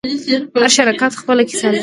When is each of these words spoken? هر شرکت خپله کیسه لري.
هر 0.61 0.69
شرکت 0.77 1.13
خپله 1.21 1.43
کیسه 1.49 1.65
لري. 1.69 1.79